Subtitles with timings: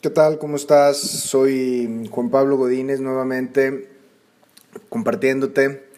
[0.00, 0.38] ¿Qué tal?
[0.38, 0.98] ¿Cómo estás?
[0.98, 3.88] Soy Juan Pablo Godínez nuevamente
[4.90, 5.88] compartiéndote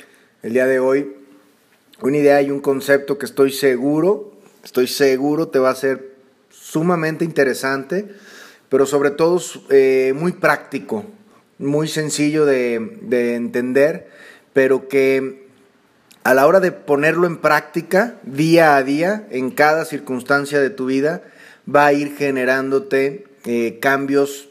[0.43, 1.17] el día de hoy
[2.01, 4.33] una idea y un concepto que estoy seguro,
[4.65, 6.15] estoy seguro te va a ser
[6.49, 8.09] sumamente interesante,
[8.71, 9.39] pero sobre todo
[9.69, 11.05] eh, muy práctico,
[11.59, 14.09] muy sencillo de, de entender,
[14.55, 15.47] pero que
[16.25, 20.87] a la hora de ponerlo en práctica día a día, en cada circunstancia de tu
[20.87, 21.23] vida,
[21.69, 24.49] va a ir generándote eh, cambios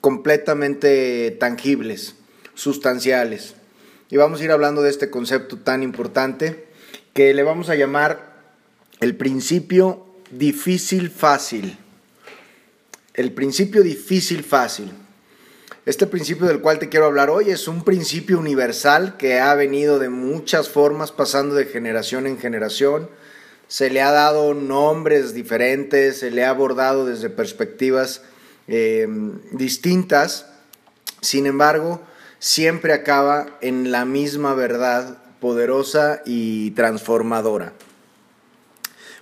[0.00, 2.16] completamente tangibles,
[2.54, 3.54] sustanciales.
[4.10, 6.66] Y vamos a ir hablando de este concepto tan importante
[7.14, 8.40] que le vamos a llamar
[9.00, 11.78] el principio difícil fácil.
[13.14, 14.90] El principio difícil fácil.
[15.86, 19.98] Este principio del cual te quiero hablar hoy es un principio universal que ha venido
[19.98, 23.08] de muchas formas pasando de generación en generación
[23.70, 28.22] se le ha dado nombres diferentes, se le ha abordado desde perspectivas
[28.66, 29.06] eh,
[29.52, 30.46] distintas,
[31.20, 32.02] sin embargo,
[32.40, 37.72] siempre acaba en la misma verdad poderosa y transformadora.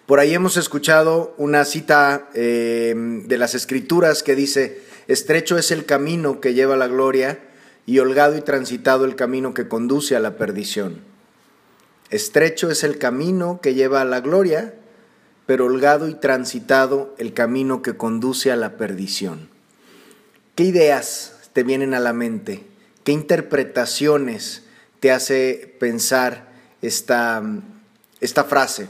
[0.06, 5.84] Por ahí hemos escuchado una cita eh, de las escrituras que dice, estrecho es el
[5.84, 7.38] camino que lleva a la gloria
[7.84, 11.17] y holgado y transitado el camino que conduce a la perdición.
[12.10, 14.74] Estrecho es el camino que lleva a la gloria,
[15.44, 19.50] pero holgado y transitado el camino que conduce a la perdición.
[20.54, 22.64] ¿Qué ideas te vienen a la mente?
[23.04, 24.62] ¿Qué interpretaciones
[25.00, 26.48] te hace pensar
[26.80, 27.42] esta,
[28.20, 28.88] esta frase?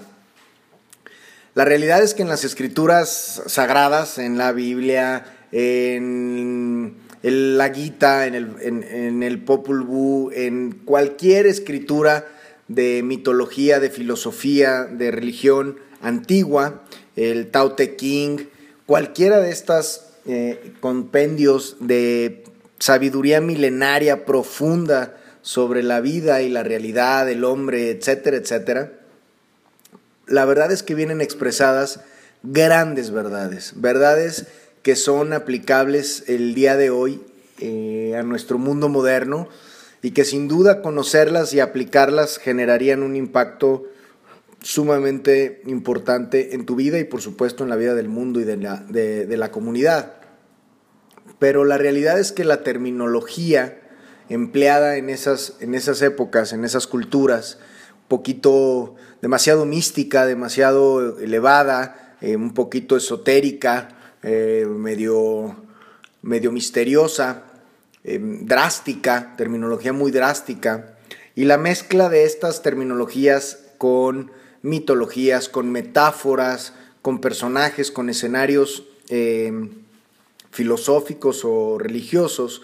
[1.54, 8.36] La realidad es que en las escrituras sagradas, en la Biblia, en la Gita, en
[8.36, 12.26] el, en el Popul Vuh, en cualquier escritura,
[12.68, 16.84] de mitología, de filosofía, de religión antigua,
[17.16, 18.46] el Tao Te King,
[18.86, 22.44] cualquiera de estas eh, compendios de
[22.78, 28.92] sabiduría milenaria profunda sobre la vida y la realidad del hombre, etcétera, etcétera,
[30.26, 32.00] la verdad es que vienen expresadas
[32.42, 34.46] grandes verdades, verdades
[34.82, 37.22] que son aplicables el día de hoy
[37.60, 39.48] eh, a nuestro mundo moderno,
[40.02, 43.84] y que sin duda conocerlas y aplicarlas generarían un impacto
[44.60, 48.56] sumamente importante en tu vida y por supuesto en la vida del mundo y de
[48.56, 50.14] la, de, la comunidad.
[51.38, 53.80] Pero la realidad es que la terminología
[54.28, 57.58] empleada en esas, en esas épocas, en esas culturas,
[58.08, 63.88] poquito demasiado mística, demasiado elevada, eh, un poquito esotérica,
[64.22, 65.56] eh, medio,
[66.22, 67.44] medio misteriosa,
[68.04, 70.96] Em, drástica, terminología muy drástica,
[71.34, 74.30] y la mezcla de estas terminologías con
[74.62, 79.70] mitologías, con metáforas, con personajes, con escenarios em,
[80.50, 82.62] filosóficos o religiosos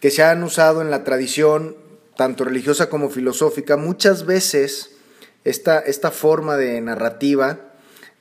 [0.00, 1.76] que se han usado en la tradición,
[2.16, 4.96] tanto religiosa como filosófica, muchas veces
[5.44, 7.58] esta, esta forma de narrativa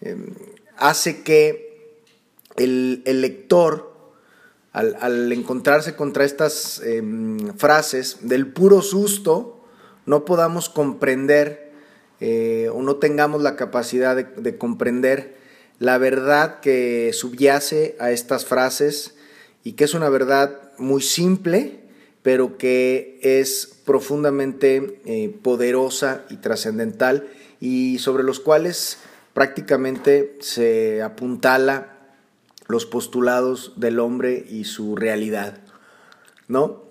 [0.01, 0.33] em,
[0.77, 1.95] hace que
[2.57, 3.92] el, el lector
[4.73, 9.63] al, encontrarse contra estas em, frases, del puro susto,
[10.05, 11.71] no podamos comprender
[12.19, 15.37] eh, o no tengamos la capacidad de, comprender
[15.79, 19.15] la verdad que subyace a estas frases
[19.63, 21.81] y que es una verdad muy simple,
[22.23, 27.27] pero que es profundamente eh, poderosa y trascendental
[27.59, 28.97] y sobre los cuales
[29.33, 31.92] prácticamente se apuntala
[32.67, 35.59] los postulados del hombre y su realidad,
[36.47, 36.83] ¿no?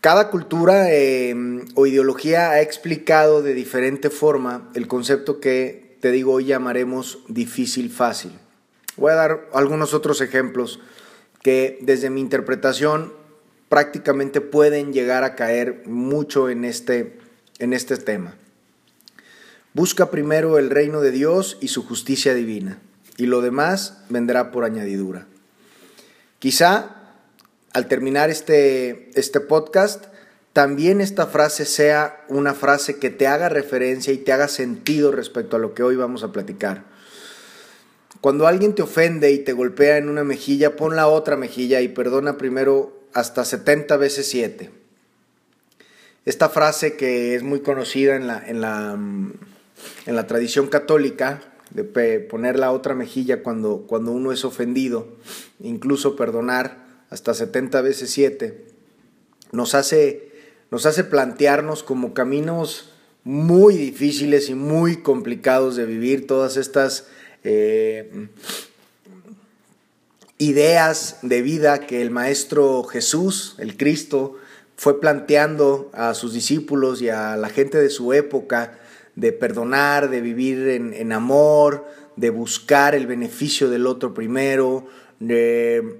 [0.00, 6.32] Cada cultura em, o ideología ha explicado de diferente forma el concepto que te digo
[6.32, 8.32] hoy llamaremos difícil fácil.
[8.96, 10.80] Voy a dar algunos otros ejemplos
[11.40, 13.12] que desde mi interpretación
[13.68, 17.18] prácticamente pueden llegar a caer mucho en este,
[17.60, 18.34] en este tema.
[19.72, 22.80] Busca primero el reino de Dios y su justicia divina
[23.22, 25.28] y lo demás vendrá por añadidura.
[26.40, 26.96] Quizá
[27.72, 30.06] al terminar este, este podcast,
[30.52, 35.54] también esta frase sea una frase que te haga referencia y te haga sentido respecto
[35.54, 36.82] a lo que hoy vamos a platicar.
[38.20, 41.86] Cuando alguien te ofende y te golpea en una mejilla, pon la otra mejilla y
[41.86, 44.68] perdona primero hasta 70 veces 7.
[46.24, 52.20] Esta frase que es muy conocida en la, en la, en la tradición católica de
[52.20, 55.08] poner la otra mejilla cuando, cuando uno es ofendido,
[55.60, 58.64] incluso perdonar hasta 70 veces 7,
[59.52, 60.32] nos hace,
[60.70, 62.90] nos hace plantearnos como caminos
[63.24, 67.06] muy difíciles y muy complicados de vivir todas estas
[67.44, 68.28] eh,
[70.38, 74.36] ideas de vida que el Maestro Jesús, el Cristo,
[74.76, 78.78] fue planteando a sus discípulos y a la gente de su época
[79.14, 81.86] de perdonar, de vivir en, amor,
[82.16, 84.86] de buscar el beneficio del otro primero,
[85.20, 85.98] de,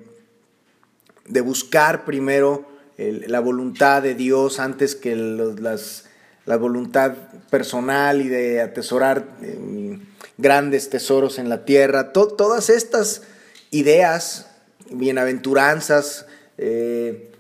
[1.45, 2.67] buscar primero
[2.97, 6.05] la voluntad de Dios antes que las,
[6.47, 7.13] la voluntad
[7.51, 9.99] personal y de atesorar eh,
[10.39, 12.13] grandes tesoros en la tierra.
[12.13, 13.23] todas estas
[13.71, 14.49] ideas,
[14.91, 16.27] bienaventuranzas,
[16.59, 17.31] eh,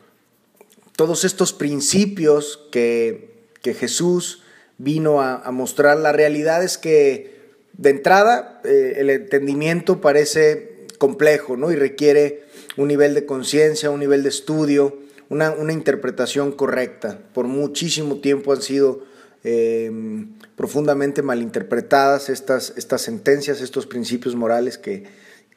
[0.97, 3.31] todos estos principios que,
[3.63, 4.43] Jesús
[4.79, 7.41] vino a, mostrar, la realidad es que
[7.73, 11.73] de entrada eh, el entendimiento parece complejo ¿no?
[11.73, 12.45] y requiere
[12.77, 14.99] un nivel de conciencia, un nivel de estudio,
[15.29, 17.19] una, interpretación correcta.
[17.33, 19.05] Por muchísimo tiempo han sido
[19.45, 25.05] em, profundamente malinterpretadas estas, estas sentencias, estos principios morales que,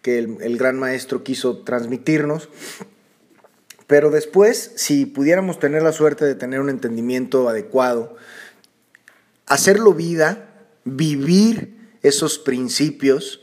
[0.06, 2.50] que el, gran maestro quiso transmitirnos.
[3.88, 8.15] Pero después, si pudiéramos tener la suerte de tener un entendimiento adecuado,
[9.45, 13.42] hacerlo vida, vivir esos principios,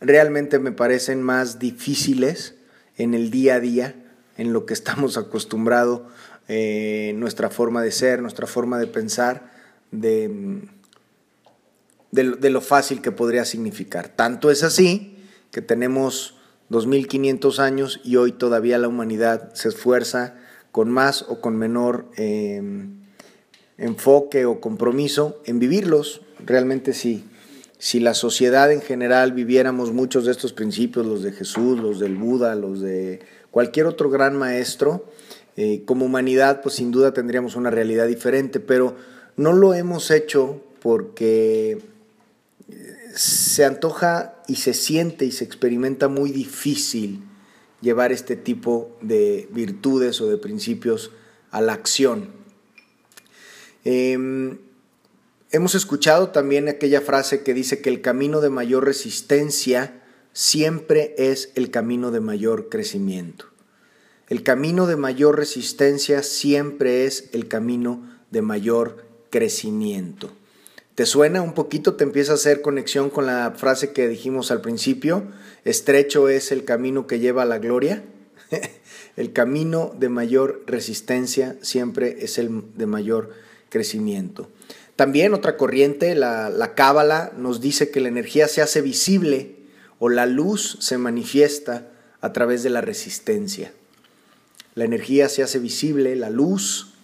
[0.00, 2.54] realmente me parecen más difíciles
[2.96, 3.94] en el día a día,
[4.36, 6.02] en lo que estamos acostumbrados,
[6.48, 9.52] eh, nuestra forma de ser, nuestra forma de pensar,
[9.90, 10.62] de,
[12.12, 14.08] de lo fácil que podría significar.
[14.08, 15.18] Tanto es así
[15.50, 16.36] que tenemos
[16.68, 20.36] 2500 años y hoy todavía la humanidad se esfuerza
[20.72, 23.00] con más o con menor em,
[23.78, 26.22] enfoque o compromiso en vivirlos.
[26.44, 27.24] Realmente sí.
[27.78, 32.16] Si la sociedad en general viviéramos muchos de estos principios, los de Jesús, los del
[32.16, 33.20] Buda, los de
[33.50, 35.04] cualquier otro gran maestro,
[35.56, 38.96] eh, como humanidad, pues sin duda tendríamos una realidad diferente, pero
[39.36, 41.78] no lo hemos hecho porque
[43.14, 47.22] se antoja y se siente y se experimenta muy difícil
[47.80, 51.10] llevar este tipo de virtudes o de principios
[51.50, 52.45] a la acción.
[53.88, 54.58] Em,
[55.52, 60.02] hemos escuchado también aquella frase que dice que el camino de mayor resistencia
[60.32, 63.44] siempre es el camino de mayor crecimiento.
[64.28, 70.32] El camino de mayor resistencia siempre es el camino de mayor crecimiento.
[70.96, 71.94] ¿Te suena un poquito?
[71.94, 75.28] ¿Te empieza a hacer conexión con la frase que dijimos al principio?
[75.64, 78.02] Estrecho es el camino que lleva a la gloria.
[79.16, 83.45] el camino de mayor resistencia siempre es el de mayor
[83.76, 84.50] crecimiento.
[84.96, 89.56] También otra corriente, la, la cábala, nos dice que la energía se hace visible
[89.98, 91.90] o la luz se manifiesta
[92.22, 93.72] a través de la resistencia.
[94.74, 96.94] La energía se hace visible, la luz,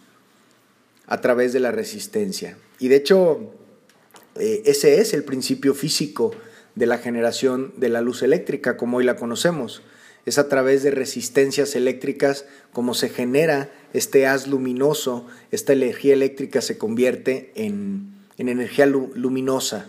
[1.07, 2.57] a través de la resistencia.
[2.79, 3.53] Y de hecho,
[4.37, 6.35] eh, ese es el principio físico
[6.75, 9.83] de la generación de la luz eléctrica como hoy la conocemos.
[10.25, 16.61] Es a través de resistencias eléctricas como se genera este haz luminoso, esta energía eléctrica
[16.61, 19.87] se convierte en, energía luminosa.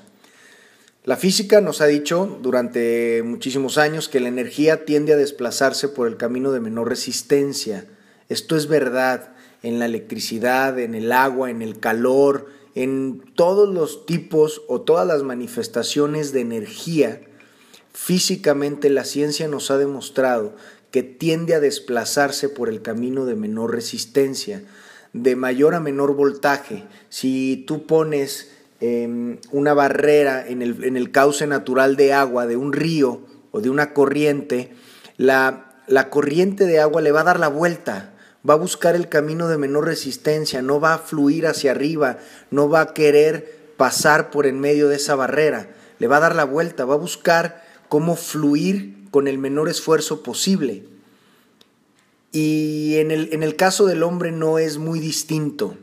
[1.05, 6.07] La física nos ha dicho durante muchísimos años que la energía tiende a desplazarse por
[6.07, 7.85] el camino de menor resistencia.
[8.29, 9.33] Esto es verdad
[9.63, 15.07] en la electricidad, en el agua, en el calor, en todos los tipos o todas
[15.07, 17.21] las manifestaciones de energía,
[17.93, 20.55] físicamente la ciencia nos ha demostrado
[20.93, 24.61] que tiende a desplazarse por el camino de menor resistencia,
[25.11, 26.83] de mayor a menor voltaje.
[27.09, 33.21] Si tú pones em, una barrera en el, cauce natural de agua de un río
[33.49, 34.71] o de una corriente,
[35.17, 38.13] la corriente de agua le va a dar la vuelta
[38.47, 42.17] va a buscar el camino de menor resistencia, no va a fluir hacia arriba,
[42.51, 45.69] no va a querer pasar por en medio de esa barrera,
[45.99, 50.23] le va a dar la vuelta, va a buscar cómo fluir con el menor esfuerzo
[50.23, 50.85] posible.
[52.31, 55.77] Y en el, en el caso del hombre no es muy distinto.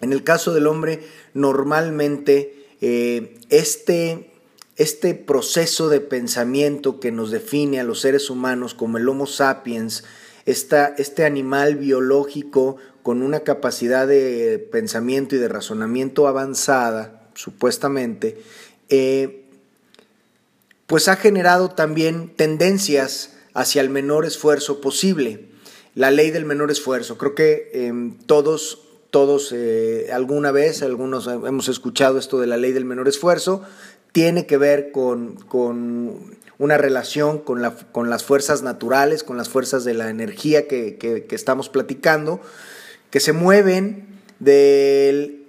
[0.00, 1.02] En el caso del hombre,
[1.34, 4.30] normalmente eh, este,
[4.76, 10.04] este proceso de pensamiento que nos define a los seres humanos como el Homo sapiens,
[10.46, 18.38] este animal biológico con una capacidad de pensamiento y de razonamiento avanzada, supuestamente,
[18.90, 19.43] eh,
[20.86, 25.48] pues ha generado también tendencias hacia el menor esfuerzo posible.
[25.94, 27.18] La ley del menor esfuerzo.
[27.18, 32.72] Creo que em, todos, todos eh, alguna vez, algunos hemos escuchado esto de la ley
[32.72, 33.62] del menor esfuerzo.
[34.12, 39.48] Tiene que ver con, con una relación con, la, con las fuerzas naturales, con las
[39.48, 42.40] fuerzas de la energía que, estamos platicando,
[43.10, 44.06] que se mueven
[44.38, 45.43] del,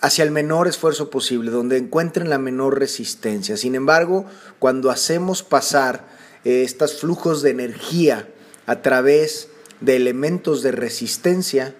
[0.00, 3.56] hacia el menor esfuerzo posible, donde encuentren la menor resistencia.
[3.56, 4.24] Sin embargo,
[4.58, 6.08] cuando hacemos pasar
[6.44, 8.28] eh, estos flujos de energía
[8.66, 9.48] a través
[9.80, 11.74] de elementos de resistencia,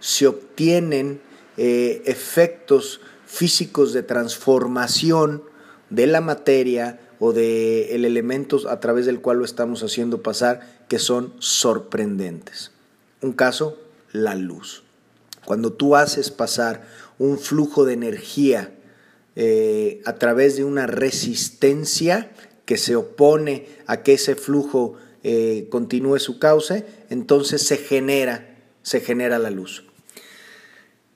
[0.00, 1.20] se obtienen
[1.56, 5.42] eh, efectos físicos de transformación
[5.90, 10.84] de la materia o de el elemento a través del cual lo estamos haciendo pasar
[10.88, 12.72] que son sorprendentes.
[13.22, 13.78] Un caso,
[14.12, 14.82] la luz.
[15.44, 16.86] Cuando tú haces pasar
[17.18, 18.72] un flujo de energía
[19.34, 22.30] eh, a través de una resistencia
[22.64, 29.00] que se opone a que ese flujo eh, continúe su cauce, entonces se genera, se
[29.00, 29.84] genera la luz.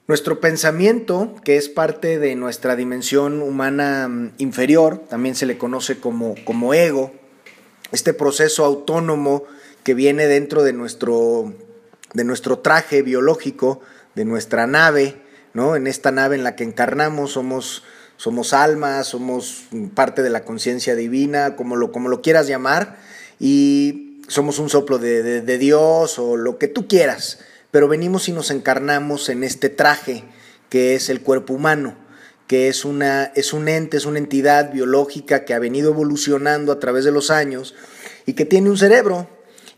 [0.07, 6.01] Nuestro pensamiento, que es parte de nuestra dimensión humana mm, inferior, también se le conoce
[6.01, 7.13] como, como ego,
[7.93, 9.45] este proceso autónomo
[9.85, 11.55] que viene dentro de nuestro,
[12.13, 13.81] de nuestro traje biológico,
[14.15, 15.23] de nuestra nave,
[15.55, 15.77] ¿no?
[15.77, 17.83] En esta nave en la que encarnamos somos,
[18.17, 19.65] somos almas, somos
[19.95, 22.99] parte de la conciencia divina, como lo, como lo quieras llamar,
[23.39, 27.41] y somos un soplo de, de Dios o lo que tú quieras,
[27.71, 30.25] pero venimos y nos encarnamos en este traje
[30.69, 31.97] que es el cuerpo humano
[32.51, 36.81] que es, una, es un ente, es una entidad biológica que ha venido evolucionando a
[36.81, 37.77] través de los años
[38.27, 39.29] y que tiene un cerebro,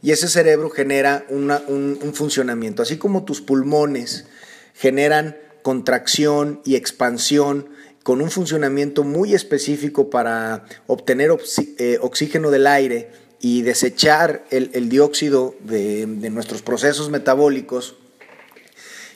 [0.00, 2.80] y ese cerebro genera un, un, funcionamiento.
[2.80, 4.24] Así como tus pulmones
[4.72, 7.68] generan contracción y expansión
[8.02, 11.30] con un funcionamiento muy específico para obtener
[11.78, 17.96] eh, oxígeno del aire y desechar el, dióxido de, nuestros procesos metabólicos,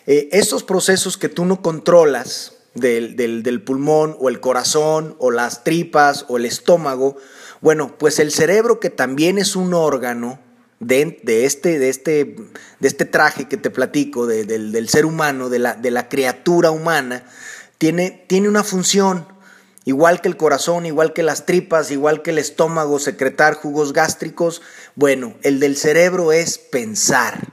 [0.07, 5.65] eh, estos procesos que tú no controlas del, del, pulmón o el corazón o las
[5.65, 7.17] tripas o el estómago,
[7.61, 10.41] bueno, pues el cerebro que también es un órgano,
[10.81, 12.37] de, este, de, este,
[12.81, 17.25] de este traje que te platico, del, ser humano, de la, de la criatura humana,
[17.79, 19.27] tiene, tiene una función,
[19.85, 24.63] igual que el corazón, igual que las tripas, igual que el estómago, secretar jugos gástricos.
[24.95, 27.53] Bueno, el del cerebro es pensar,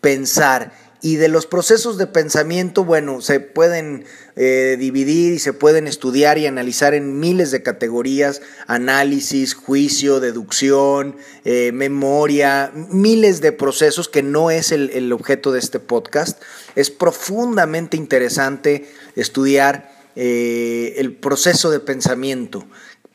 [0.00, 0.72] pensar.
[1.04, 4.04] Y de los procesos de pensamiento, bueno, se pueden
[4.36, 11.16] eh, dividir y se pueden estudiar y analizar en miles de categorías, análisis, juicio, deducción,
[11.44, 16.40] eh, memoria, miles de procesos que no es el, objeto de este podcast.
[16.76, 22.64] Es profundamente interesante estudiar eh, el proceso de pensamiento,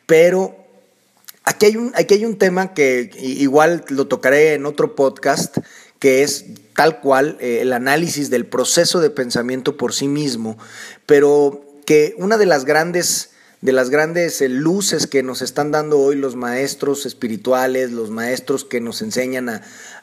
[0.05, 0.57] pero
[1.45, 5.57] aquí hay, un, aquí hay un tema que igual lo tocaré en otro podcast,
[5.99, 10.57] que es tal cual eh, el análisis del proceso de pensamiento por sí mismo,
[11.05, 15.99] pero que una de las grandes de las grandes eh, luces que nos están dando
[15.99, 19.49] hoy los maestros espirituales, los maestros que nos enseñan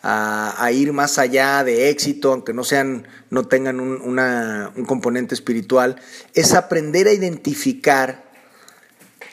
[0.03, 5.97] a, ir más allá de éxito, aunque no sean, no tengan un, un componente espiritual,
[6.35, 8.24] es aprender a identificar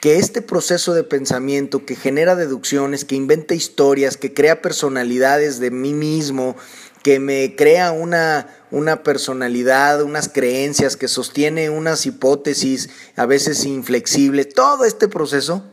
[0.01, 5.69] que este proceso de pensamiento que genera deducciones, que inventa historias, que crea personalidades de
[5.69, 6.57] mí mismo,
[7.03, 14.49] que me crea una, una personalidad, unas creencias, que sostiene unas hipótesis a veces inflexibles,
[14.49, 15.63] todo este proceso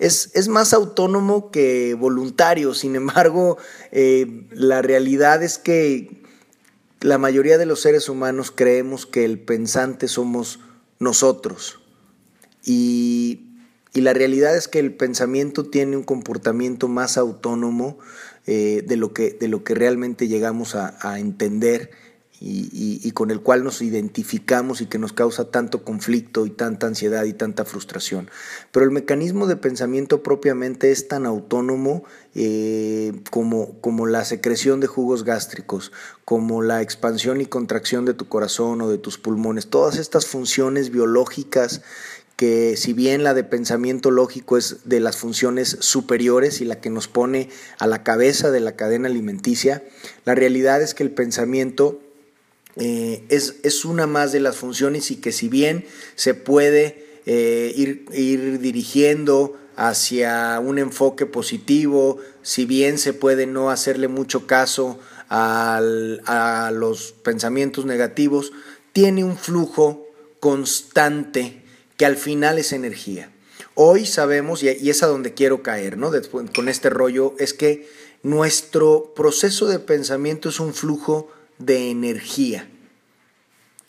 [0.00, 2.74] es, es más autónomo que voluntario.
[2.74, 3.56] Sin embargo,
[3.92, 6.24] eh, la realidad es que
[7.00, 10.58] la mayoría de los seres humanos creemos que el pensante somos
[10.98, 11.78] nosotros.
[12.64, 13.45] Y,
[14.00, 17.98] la realidad es que el pensamiento tiene un comportamiento más autónomo
[18.46, 21.90] eh, de, lo que, de lo que realmente llegamos a, entender
[22.38, 27.24] y, con el cual nos identificamos y que nos causa tanto conflicto y tanta ansiedad
[27.24, 28.30] y tanta frustración.
[28.72, 34.86] Pero el mecanismo de pensamiento propiamente es tan autónomo eh, como, como la secreción de
[34.86, 35.90] jugos gástricos,
[36.24, 39.68] como la expansión y contracción de tu corazón o de tus pulmones.
[39.68, 41.82] Todas estas funciones biológicas
[42.36, 46.90] que si bien la de pensamiento lógico es de las funciones superiores y la que
[46.90, 49.82] nos pone a la cabeza de la cadena alimenticia,
[50.26, 52.00] la realidad es que el pensamiento
[52.76, 58.04] eh, es, una más de las funciones y que si bien se puede eh, ir,
[58.12, 65.80] ir dirigiendo hacia un enfoque positivo, si bien se puede no hacerle mucho caso a
[66.72, 68.52] los pensamientos negativos,
[68.92, 70.06] tiene un flujo
[70.38, 71.65] constante
[71.96, 73.30] que al final es energía.
[73.74, 76.10] Hoy sabemos, y es a donde quiero caer, ¿no?
[76.54, 77.88] con este rollo, es que
[78.22, 82.68] nuestro proceso de pensamiento es un flujo de energía,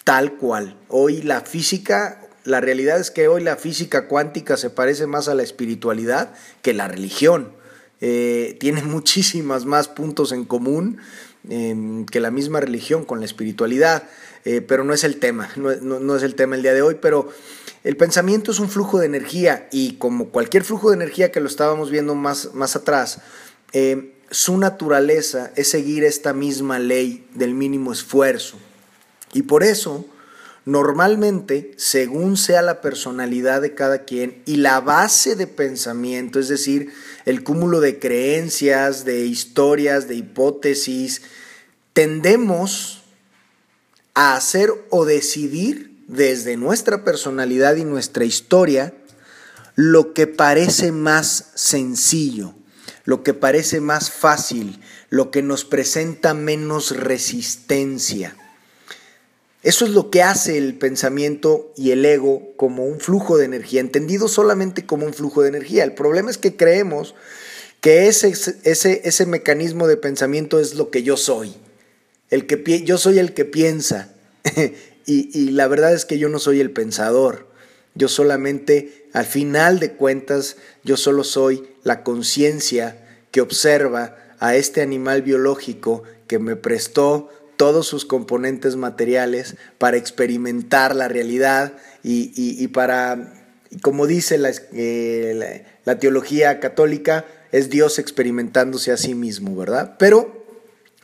[0.04, 0.78] tal cual.
[0.90, 5.36] Hoy la física, la realidad es que hoy la física cuántica se parece más a
[5.36, 7.52] la espiritualidad que la religión.
[8.00, 11.00] Eh, tiene muchísimas más puntos en común
[11.50, 14.04] em, que la misma religión con la espiritualidad,
[14.46, 16.98] eh, pero no es el tema, no, no, es el tema el día de hoy,
[17.02, 17.30] pero
[17.88, 21.48] el pensamiento es un flujo de energía y como cualquier flujo de energía que lo
[21.48, 23.22] estábamos viendo más, más atrás,
[23.72, 28.58] eh, su naturaleza es seguir esta misma ley del mínimo esfuerzo.
[29.32, 30.06] Y por eso,
[30.66, 36.92] normalmente, según sea la personalidad de cada quien y la base de pensamiento, es decir,
[37.24, 41.22] el cúmulo de creencias, de historias, de hipótesis,
[41.94, 43.06] tendemos
[44.14, 48.94] a hacer o decidir desde nuestra personalidad y nuestra historia
[49.76, 52.56] lo que parece más sencillo,
[53.06, 58.36] lo que parece más fácil, lo que nos presenta menos resistencia.
[59.62, 63.82] Eso es lo que hace el pensamiento y el ego como un flujo de energía,
[63.82, 65.84] entendido solamente como un flujo de energía.
[65.84, 67.14] El problema es que creemos
[67.82, 68.34] que ese,
[68.64, 71.54] ese, ese mecanismo de pensamiento es lo que yo soy.
[72.30, 74.14] El que, yo soy el que piensa.
[75.08, 77.48] y, y la verdad es que yo no soy el pensador.
[77.96, 84.82] Yo solamente, al final de cuentas, yo solo soy la conciencia que observa a este
[84.82, 91.74] animal biológico que me prestó todos sus componentes materiales para experimentar la realidad
[92.04, 93.34] y, para,
[93.82, 94.40] como dice
[94.74, 99.96] eh, la, teología católica, es Dios experimentándose a sí mismo, ¿verdad?
[99.98, 100.37] Pero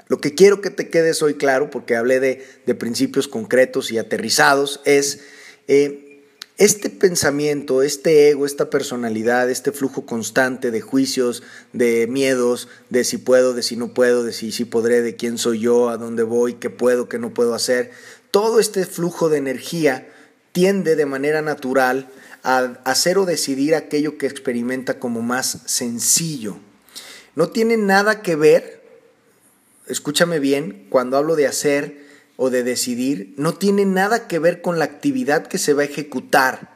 [0.07, 4.81] lo que quiero que te quedes hoy claro, porque hablé de, principios concretos y aterrizados,
[4.85, 5.21] es
[5.67, 6.13] eh,
[6.57, 11.41] este pensamiento, este ego, esta personalidad, este flujo constante de juicios,
[11.71, 15.37] de miedos, de si puedo, de si no puedo, de si sí podré, de quién
[15.37, 17.91] soy yo, a dónde voy, qué puedo, qué no puedo hacer,
[18.29, 20.07] todo este flujo de energía
[20.51, 22.09] tiende de manera natural
[22.43, 26.57] a hacer o decidir aquello que experimenta como más sencillo.
[27.35, 28.82] No tiene nada que ver,
[29.87, 32.03] escúchame bien, cuando hablo de hacer,
[32.35, 35.85] o de decidir no tiene nada que ver con la actividad que se va a
[35.85, 36.71] ejecutar.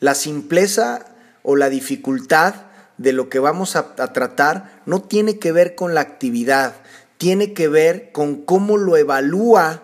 [0.00, 2.54] La simpleza o la dificultad
[2.98, 6.74] de lo que vamos a, tratar no tiene que ver con la actividad,
[7.18, 9.82] tiene que ver con cómo lo evalúa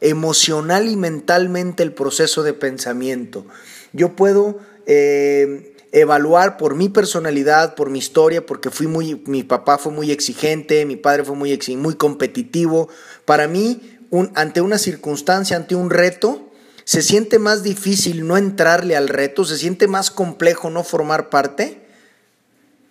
[0.00, 3.46] emocional y mentalmente el proceso de pensamiento.
[3.92, 9.78] Yo puedo eh, evaluar por mi personalidad, por mi historia, porque fui muy, mi papá
[9.78, 12.88] fue muy exigente, mi padre fue muy, muy competitivo.
[13.24, 13.98] Para mí,
[14.34, 16.50] ante una circunstancia, ante un reto,
[16.84, 21.82] se siente más difícil no entrarle al reto, se siente más complejo no formar parte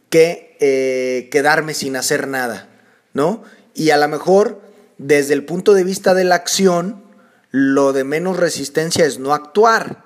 [0.09, 2.69] que eh, quedarme sin hacer nada,
[3.13, 3.43] ¿no?
[3.73, 4.61] Y a lo mejor,
[4.97, 7.03] desde el punto de vista de la acción,
[7.51, 10.03] lo de menos resistencia es no actuar,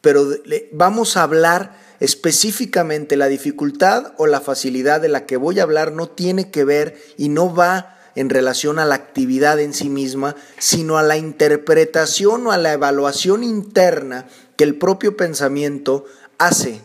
[0.00, 0.26] pero
[0.72, 5.92] vamos a hablar específicamente la dificultad o la facilidad de la que voy a hablar
[5.92, 10.34] no tiene que ver y no va en relación a la actividad en sí misma,
[10.58, 16.04] sino a la interpretación o a la evaluación interna que el propio pensamiento
[16.38, 16.80] hace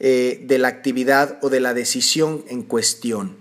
[0.00, 3.36] eh, de la actividad o de la decisión en cuestión.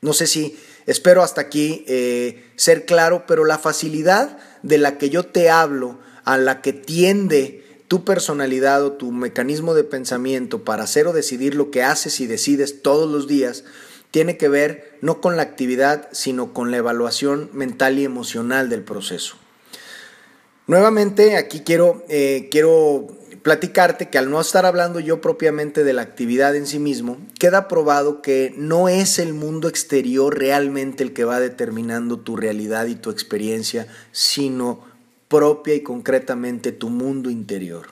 [0.00, 0.56] No sé si
[0.86, 5.98] espero hasta aquí eh, ser claro, pero la facilidad de la que yo te hablo,
[6.24, 11.54] a la que tiende tu personalidad o tu mecanismo de pensamiento para hacer o decidir
[11.54, 13.64] lo que haces y decides todos los días,
[14.10, 18.82] tiene que ver no con la actividad, sino con la evaluación mental y emocional del
[18.82, 19.36] proceso.
[20.66, 23.06] Nuevamente, aquí quiero, eh, quiero
[23.42, 27.68] platicarte que al no estar hablando yo propiamente de la actividad en sí mismo, queda
[27.68, 32.96] probado que no es el mundo exterior realmente el que va determinando tu realidad y
[32.96, 34.82] tu experiencia, sino
[35.28, 37.88] propia y concretamente tu mundo interior.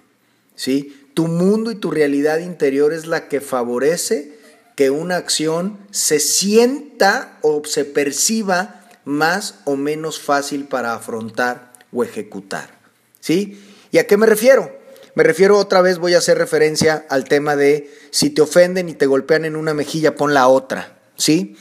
[0.54, 1.08] ¿Sí?
[1.14, 4.38] Tu mundo y tu realidad interior es la que favorece
[4.76, 12.04] que una acción se sienta o se perciba más o menos fácil para afrontar o
[12.04, 12.78] ejecutar.
[13.20, 13.62] ¿Sí?
[13.90, 14.76] ¿Y a qué me refiero?
[15.14, 18.94] Me refiero otra vez, voy a hacer referencia al tema de si te ofenden y
[18.94, 20.98] te golpean en una mejilla, pon la otra.
[21.16, 21.56] ¿Sí?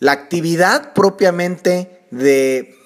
[0.00, 2.78] La actividad propiamente de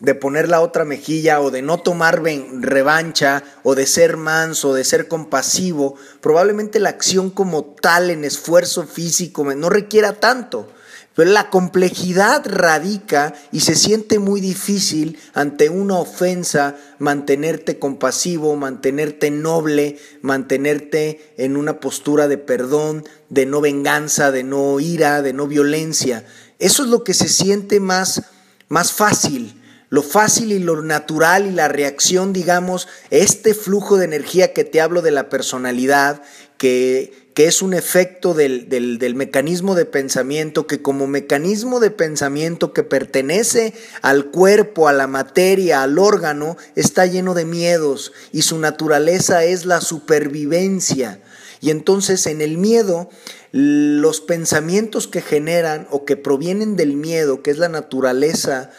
[0.00, 4.84] de poner la otra mejilla o de no tomar revancha o de ser manso, de
[4.84, 10.68] ser compasivo, probablemente la acción como tal en esfuerzo físico no requiera tanto.
[11.14, 19.30] Pero la complejidad radica y se siente muy difícil ante una ofensa mantenerte compasivo, mantenerte
[19.30, 25.46] noble, mantenerte en una postura de perdón, de no venganza, de no ira, de no
[25.46, 26.24] violencia.
[26.58, 28.22] Eso es lo que se siente más,
[28.68, 29.59] más fácil
[29.90, 34.80] lo fácil y lo natural y la reacción, digamos, este flujo de energía que te
[34.80, 36.22] hablo de la personalidad,
[36.56, 42.72] que, que es un efecto del, del, mecanismo de pensamiento, que como mecanismo de pensamiento
[42.72, 48.58] que pertenece al cuerpo, a la materia, al órgano, está lleno de miedos y su
[48.58, 51.20] naturaleza es la supervivencia.
[51.60, 53.10] Y entonces en el miedo,
[53.52, 58.70] los pensamientos que generan o que provienen del miedo, que es la naturaleza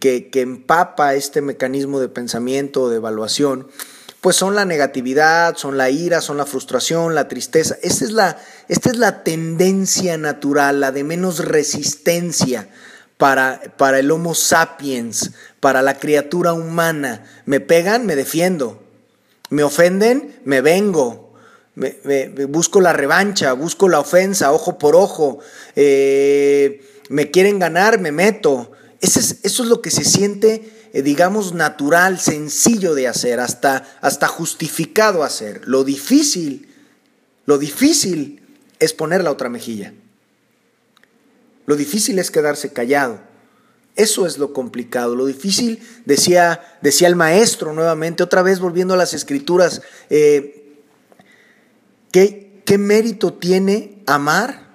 [0.00, 3.68] que, que empapa este mecanismo de pensamiento o de evaluación,
[4.20, 7.76] pues son la negatividad, son la ira, son la frustración, la tristeza.
[7.82, 8.38] Esta es la,
[8.68, 12.68] esta es la tendencia natural, la de menos resistencia
[13.16, 17.24] para, para el Homo sapiens, para la criatura humana.
[17.46, 18.82] Me pegan, me defiendo.
[19.50, 21.32] Me ofenden, me vengo.
[21.74, 25.38] Me, busco la revancha, busco la ofensa, ojo por ojo.
[25.76, 28.72] Eh, me quieren ganar, me meto.
[29.00, 35.22] Eso es, lo que se siente eh, digamos, natural, sencillo de hacer, hasta, hasta justificado
[35.22, 35.62] hacer.
[35.66, 36.68] Lo difícil,
[37.44, 38.42] lo difícil
[38.78, 39.92] es poner la otra mejilla.
[41.66, 43.20] Lo difícil es quedarse callado.
[43.94, 45.14] Eso es lo complicado.
[45.14, 50.78] Lo difícil, decía, decía el maestro nuevamente, otra vez volviendo a las escrituras, eh,
[52.10, 54.68] ¿qué, ¿qué mérito tiene amar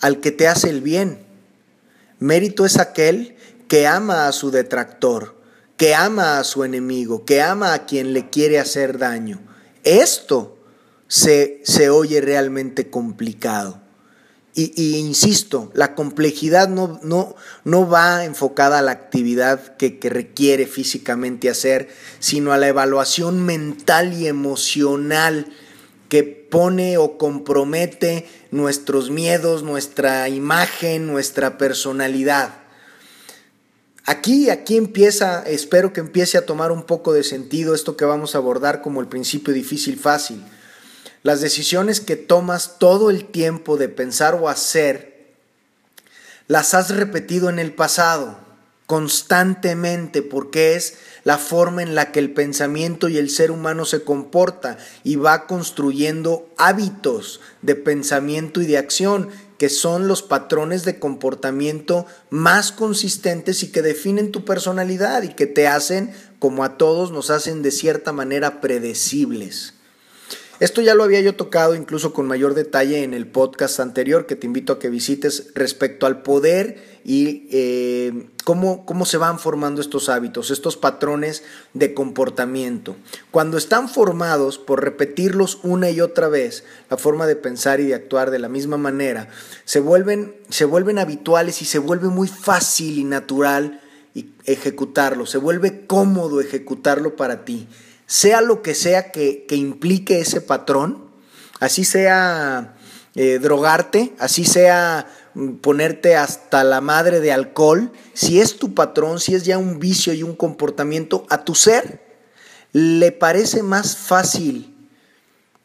[0.00, 1.24] al que te hace el bien?
[2.18, 3.37] Mérito es aquel
[3.68, 5.36] que ama a su detractor,
[5.76, 9.40] que ama a su enemigo, que ama a quien le quiere hacer daño.
[9.84, 10.58] Esto
[11.06, 13.80] se, se oye realmente complicado.
[14.54, 20.66] Y, insisto, la complejidad no, no, no, va enfocada a la actividad que, que requiere
[20.66, 25.46] físicamente hacer, sino a la evaluación mental y emocional
[26.08, 32.57] que pone o compromete nuestros miedos, nuestra imagen, nuestra personalidad.
[34.08, 38.34] Aquí, aquí empieza, espero que empiece a tomar un poco de sentido esto que vamos
[38.34, 40.42] a abordar como el principio difícil fácil.
[41.22, 45.34] Las decisiones que tomas todo el tiempo de pensar o hacer,
[46.46, 48.38] las has repetido en el pasado
[48.86, 50.94] constantemente porque es
[51.24, 55.46] la forma en la que el pensamiento y el ser humano se comporta y va
[55.46, 63.62] construyendo hábitos de pensamiento y de acción que son los patrones de comportamiento más consistentes
[63.62, 67.72] y que definen tu personalidad y que te hacen, como a todos, nos hacen de
[67.72, 69.74] cierta manera predecibles.
[70.60, 74.34] Esto ya lo había yo tocado incluso con mayor detalle en el podcast anterior que
[74.34, 79.80] te invito a que visites respecto al poder y eh, cómo, cómo se van formando
[79.80, 81.44] estos hábitos, estos patrones
[81.74, 82.96] de comportamiento.
[83.30, 87.94] Cuando están formados por repetirlos una y otra vez, la forma de pensar y de
[87.94, 89.28] actuar de la misma manera,
[89.64, 93.80] se vuelven, se vuelven habituales y se vuelve muy fácil y natural
[94.44, 97.68] ejecutarlo, se vuelve cómodo ejecutarlo para ti
[98.08, 101.04] sea lo que sea que, implique ese patrón,
[101.60, 102.74] así sea
[103.14, 109.20] eh, drogarte, así sea mm, ponerte hasta la madre de alcohol, si es tu patrón,
[109.20, 112.08] si es ya un vicio y un comportamiento, a tu ser
[112.72, 114.74] le parece más fácil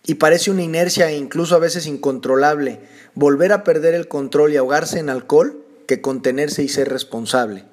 [0.06, 2.82] y parece una inercia e incluso a veces incontrolable
[3.16, 7.66] volver a perder el control y ahogarse en alcohol que contenerse y ser responsable.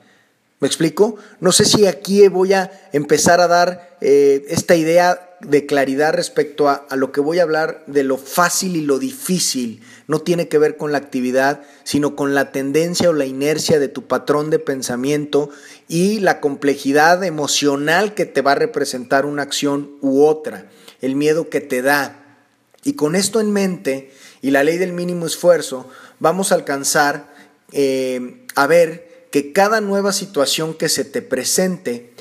[0.60, 1.16] ¿Me explico?
[1.40, 6.68] No sé si aquí voy a empezar a dar eh, esta idea de claridad respecto
[6.68, 9.82] a, lo que voy a hablar de lo fácil y lo difícil.
[10.06, 13.88] No tiene que ver con la actividad, sino con la tendencia o la inercia de
[13.88, 15.48] tu patrón de pensamiento
[15.88, 20.66] y la complejidad emocional que te va a representar una acción u otra,
[21.00, 22.46] el miedo que te da.
[22.84, 24.10] Y con esto en mente
[24.42, 27.32] y la ley del mínimo esfuerzo, vamos a alcanzar
[27.72, 32.12] eh, a ver que cada nueva situación que se te presente,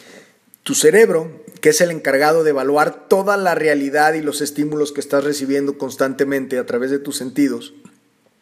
[0.63, 4.99] tu cerebro, que es el encargado de evaluar toda la realidad y los estímulos que
[4.99, 7.73] estás recibiendo constantemente a través de tus sentidos,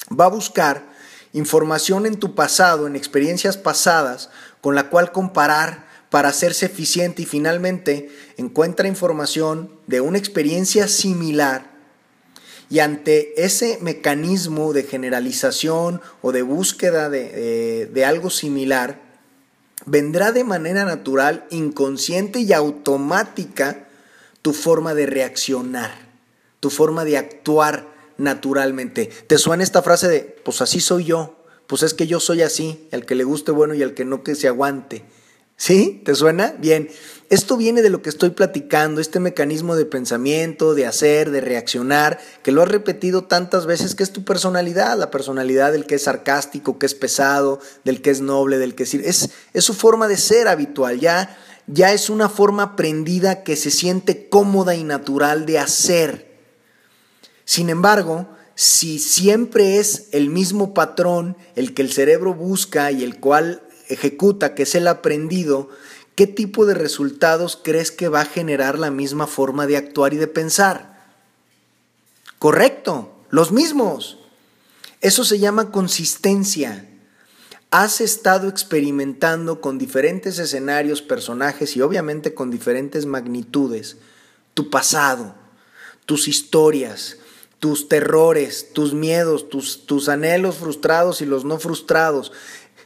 [0.10, 0.90] va a buscar
[1.34, 4.30] información en tu pasado, en experiencias pasadas,
[4.62, 11.77] con la cual comparar para hacerse eficiente y finalmente encuentra información de una experiencia similar
[12.70, 19.00] y ante ese mecanismo de generalización o de búsqueda de, algo similar,
[19.86, 23.88] vendrá de manera natural, inconsciente y automática
[24.42, 25.92] tu forma de reaccionar,
[26.60, 29.10] tu forma de actuar naturalmente.
[29.28, 31.36] ¿Te suena esta frase de, pues así soy yo?
[31.68, 34.24] Pues es que yo soy así, el que le guste bueno y el que no
[34.24, 35.06] que se aguante.
[35.58, 36.04] ¿Sí?
[36.06, 36.56] ¿Te suena?
[36.60, 36.90] Bien.
[37.30, 42.20] Esto viene de lo que estoy platicando, este mecanismo de pensamiento, de hacer, de reaccionar,
[42.42, 46.04] que lo has repetido tantas veces, que es tu personalidad, la personalidad del que es
[46.04, 48.94] sarcástico, que es pesado, del que es noble, del que es...
[48.94, 53.72] Es, es su forma de ser habitual, ya, ya es una forma aprendida que se
[53.72, 56.28] siente cómoda y natural de hacer.
[57.44, 63.20] Sin embargo, si siempre es el mismo patrón el que el cerebro busca y el
[63.20, 65.70] cual ejecuta, que es el aprendido,
[66.16, 70.18] ¿qué tipo de resultados crees que va a generar la misma forma de actuar y
[70.18, 70.98] de pensar?
[72.40, 74.20] Correcto, los mismos.
[75.02, 76.90] Eso se llama consistencia.
[77.70, 83.98] Has estado experimentando con diferentes escenarios, personajes y obviamente con diferentes magnitudes
[84.58, 85.36] tu pasado,
[86.08, 87.18] tus historias,
[87.60, 92.32] tus terrores, tus miedos, tus, tus anhelos frustrados y los no frustrados.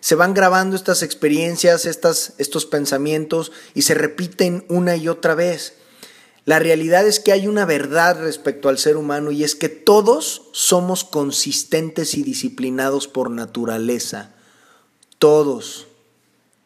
[0.02, 5.76] Se van grabando estas experiencias, estas, estos pensamientos y se repiten una y otra vez.
[6.44, 10.50] La realidad es que hay una verdad respecto al ser humano y es que todos
[10.54, 14.34] somos consistentes y disciplinados por naturaleza.
[15.20, 15.88] Todos.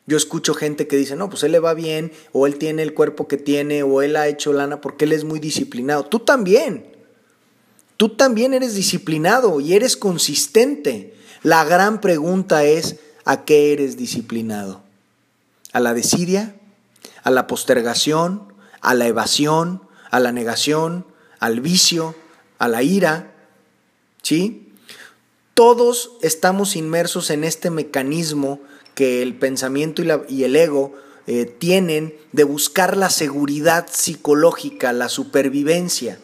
[0.07, 2.93] Yo escucho gente que dice, no, pues él le va bien, o él tiene el
[2.93, 6.05] cuerpo que tiene, o él ha hecho lana porque él es muy disciplinado.
[6.05, 6.95] Tú también.
[7.97, 11.15] Tú también eres disciplinado y eres consistente.
[11.43, 14.81] La gran pregunta es, ¿a qué eres disciplinado?
[15.73, 16.55] ¿A la desidia?
[17.23, 18.53] ¿A la postergación?
[18.81, 19.81] ¿A la evasión?
[20.11, 21.05] ¿A la negación?
[21.39, 22.15] ¿Al vicio?
[22.59, 23.33] ¿A la ira?
[24.21, 24.71] ¿Sí?
[25.55, 28.61] Todos estamos inmersos en este mecanismo
[28.93, 30.93] que el pensamiento y, el ego
[31.27, 36.19] eh, tienen de buscar la seguridad psicológica, la supervivencia.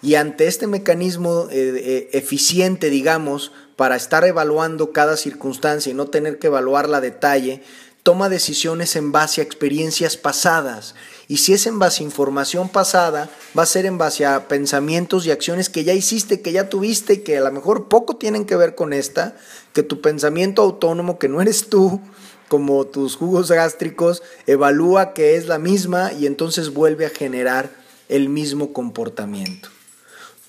[0.00, 6.08] Y ante este mecanismo eh, eh, eficiente, digamos, para estar evaluando cada circunstancia y no
[6.08, 7.62] tener que evaluarla a detalle,
[8.02, 10.96] toma decisiones en base a experiencias pasadas.
[11.28, 15.26] Y si es en base a información pasada, va a ser en base a pensamientos
[15.26, 18.46] y acciones que ya hiciste, que ya tuviste y que a lo mejor poco tienen
[18.46, 19.36] que ver con esta,
[19.72, 22.00] que tu pensamiento autónomo, que no eres tú,
[22.48, 27.70] como tus jugos gástricos, evalúa que es la misma y entonces vuelve a generar
[28.08, 29.68] el mismo comportamiento.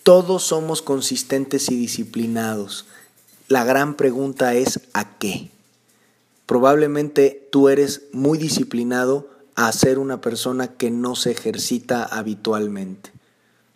[0.02, 2.88] Todos somos consistentes y disciplinados.
[3.50, 5.50] La gran pregunta es ¿a qué?
[6.46, 13.12] Probablemente tú eres muy disciplinado a ser una persona que no se ejercita habitualmente.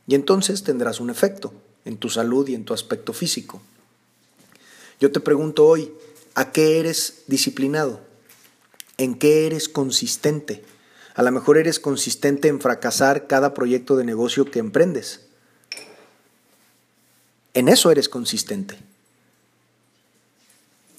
[0.06, 1.56] Y entonces tendrás un efecto
[1.86, 3.64] en tu salud y en tu aspecto físico.
[5.00, 5.92] Yo te pregunto hoy,
[6.36, 8.00] ¿a qué eres disciplinado?
[9.00, 10.64] ¿En qué eres consistente?
[11.16, 15.22] A lo mejor eres consistente en fracasar cada proyecto de negocio que emprendes.
[17.56, 18.92] En eso eres consistente.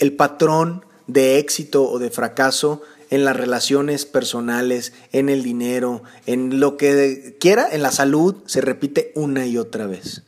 [0.04, 6.60] El patrón de éxito o de fracaso en las relaciones personales, en el dinero, en
[6.60, 10.20] lo que quiera, en la salud, se repite una y otra vez.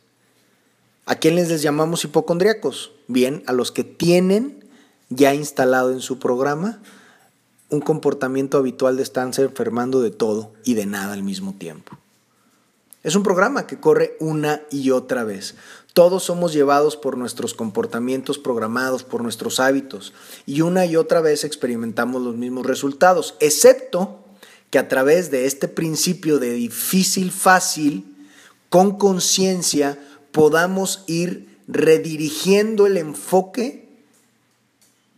[1.05, 2.91] ¿A quiénes les llamamos hipocondriacos?
[3.07, 4.65] Bien, a los que tienen
[5.09, 6.81] ya instalado en su programa
[7.69, 11.99] un comportamiento habitual de estarse enfermando de todo y de nada al mismo tiempo.
[13.03, 15.53] Es un programa que corre una y otra vez.
[15.97, 20.13] Todos somos llevados por nuestros comportamientos programados, por nuestros hábitos,
[20.45, 24.19] y una y otra vez experimentamos los mismos resultados, excepto
[24.69, 28.15] que a través de este principio de difícil fácil,
[28.69, 29.97] con conciencia,
[30.31, 33.89] podamos ir redirigiendo el enfoque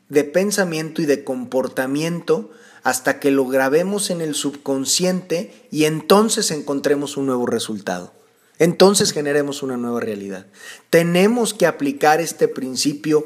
[0.08, 2.52] de pensamiento y de comportamiento
[2.84, 8.13] hasta que lo grabemos en el subconsciente y entonces encontremos un nuevo resultado.
[8.60, 10.45] Entonces generemos una nueva realidad.
[10.89, 13.26] Tenemos que aplicar este principio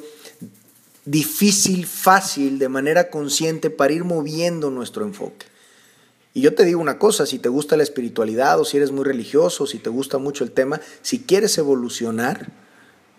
[1.05, 5.47] difícil, fácil, de manera consciente para ir moviendo nuestro enfoque.
[6.35, 9.03] Y yo te digo una cosa, si te gusta la espiritualidad o si eres muy
[9.03, 12.62] religioso, si te gusta mucho el tema, si quieres evolucionar,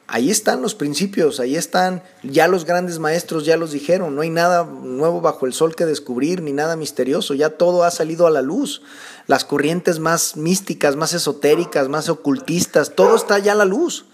[0.07, 4.31] ahí están los principios, ahí están, ya los grandes maestros ya los dijeron, no hay
[4.31, 8.31] nada nuevo bajo el sol que descubrir, ni nada misterioso, ya todo ha salido a
[8.31, 8.83] la luz.
[9.27, 14.07] Las corrientes más místicas, más esotéricas, más ocultistas, todo está ya a la luz.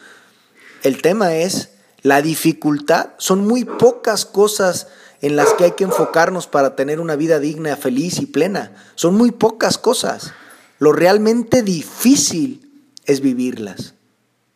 [0.82, 1.70] El tema es
[2.02, 4.86] la dificultad, son muy pocas cosas
[5.20, 8.72] en las que hay que enfocarnos para tener una vida digna, feliz y plena.
[8.94, 10.32] Son muy pocas cosas.
[10.78, 12.72] Lo realmente difícil
[13.04, 13.94] es vivirlas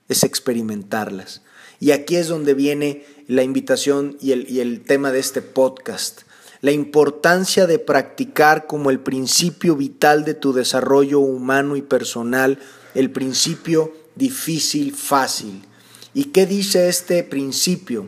[0.09, 1.43] es experimentarlas.
[1.81, 6.23] Y aquí es donde viene la invitación y el, y el tema de este podcast.
[6.61, 12.59] La importancia de practicar como el principio vital de tu desarrollo humano y personal,
[12.95, 15.63] el principio difícil fácil.
[16.15, 18.07] ¿Y qué dice este principio?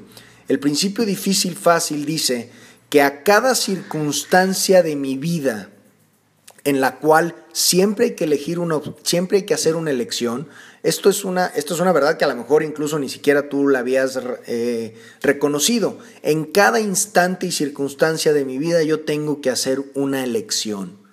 [0.49, 2.51] El principio difícil fácil dice
[2.89, 5.71] que a cada circunstancia de mi vida
[6.65, 10.49] en la cual siempre hay que elegir una, siempre hay que hacer una elección,
[10.87, 13.67] esto es una, esto es una verdad que a lo mejor incluso ni siquiera tú
[13.67, 15.99] la habías eh, reconocido.
[16.23, 21.05] En cada instante y circunstancia de mi vida yo tengo que hacer una elección.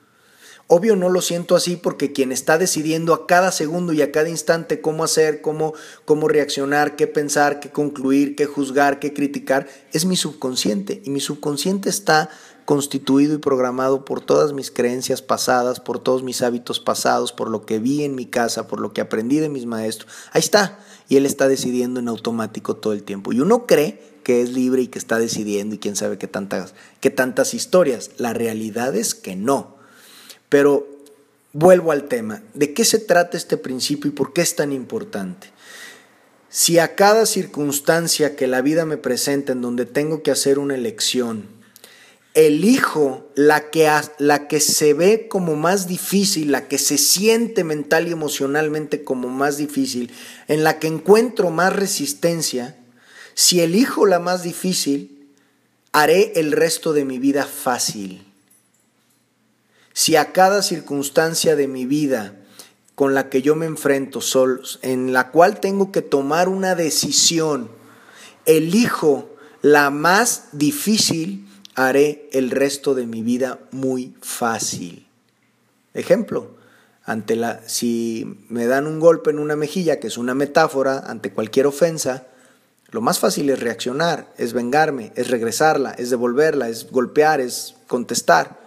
[0.67, 4.29] Obvio no lo siento así porque quien está decidiendo a cada segundo y a cada
[4.29, 5.73] instante cómo hacer, cómo,
[6.05, 11.01] cómo reaccionar, qué pensar, qué concluir, qué juzgar, qué criticar, es mi subconsciente.
[11.03, 12.29] Y mi subconsciente está
[12.65, 17.65] constituido y programado por todas mis creencias pasadas, por todos mis hábitos pasados, por lo
[17.65, 20.11] que vi en mi casa, por lo que aprendí de mis maestros.
[20.31, 20.79] Ahí está.
[21.09, 23.33] Y él está decidiendo en automático todo el tiempo.
[23.33, 26.73] Y uno cree que es libre y que está decidiendo y quién sabe qué tantas,
[27.01, 28.11] qué tantas historias.
[28.17, 29.75] La realidad es que no.
[30.49, 30.87] Pero
[31.51, 32.43] vuelvo al tema.
[32.53, 35.51] ¿De qué se trata este principio y por qué es tan importante?
[36.49, 40.75] Si a cada circunstancia que la vida me presenta en donde tengo que hacer una
[40.75, 41.47] elección,
[42.33, 48.07] elijo la que, la que se ve como más difícil, la que se siente mental
[48.07, 50.11] y emocionalmente como más difícil,
[50.47, 52.77] en la que encuentro más resistencia,
[53.35, 55.29] si elijo la más difícil,
[55.91, 58.25] haré el resto de mi vida fácil.
[59.93, 62.39] Si a cada circunstancia de mi vida
[62.95, 64.21] con la que yo me enfrento,
[64.81, 67.69] en la cual tengo que tomar una decisión,
[68.45, 69.29] elijo
[69.61, 75.07] la más difícil, haré el resto de mi vida muy fácil.
[75.93, 76.55] Ejemplo,
[77.05, 81.31] ante la, si me dan un golpe en una mejilla, que es una metáfora, ante
[81.31, 82.27] cualquier ofensa,
[82.91, 88.59] lo más fácil es reaccionar, es vengarme, es regresarla, es devolverla, es golpear, es contestar.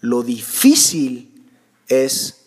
[0.00, 1.46] Lo difícil
[1.86, 2.46] es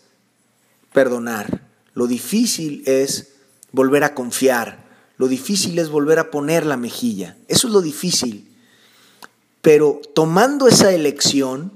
[0.91, 1.61] perdonar,
[1.93, 3.35] lo difícil es
[3.71, 4.83] volver a confiar,
[5.17, 7.37] lo difícil es volver a poner la mejilla.
[7.47, 8.52] Eso es lo difícil.
[9.63, 11.71] Pero tomando esa elección,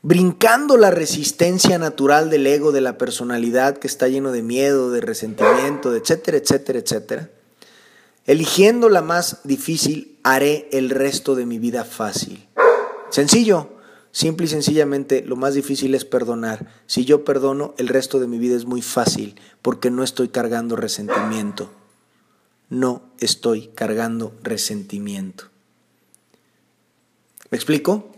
[0.00, 5.02] brincando la resistencia natural del ego, de la personalidad que está lleno de miedo, de
[5.02, 7.30] resentimiento, etcétera, etcétera, etcétera,
[8.24, 12.48] eligiendo la más difícil, haré el resto de mi vida fácil.
[13.10, 13.68] Sencillo,
[14.12, 16.66] Simple y sencillamente lo más difícil es perdonar.
[16.86, 20.74] Si yo perdono, el resto de mi vida es muy fácil porque no estoy cargando
[20.74, 21.70] resentimiento.
[22.68, 25.44] No estoy cargando resentimiento.
[27.50, 28.10] ¿Me explico?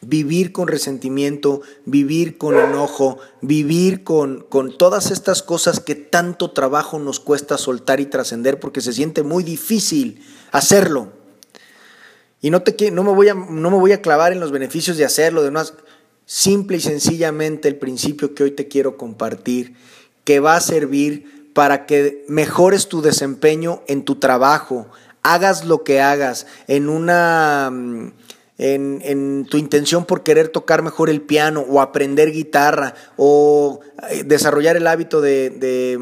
[0.00, 6.98] Vivir con resentimiento, vivir con enojo, vivir con, con todas estas cosas que tanto trabajo
[6.98, 11.12] nos cuesta soltar y trascender porque se siente muy difícil hacerlo.
[12.40, 14.96] Y no, te, no, me voy a, no me voy a clavar en los beneficios
[14.96, 15.74] de hacerlo, de más.
[16.26, 19.74] Simple y sencillamente el principio que hoy te quiero compartir,
[20.24, 24.88] que va a servir para que mejores tu desempeño en tu trabajo,
[25.22, 27.72] hagas lo que hagas, en una...
[28.58, 34.76] En, tu intención por querer tocar mejor el piano o aprender guitarra o eh, desarrollar
[34.76, 35.96] el hábito de, de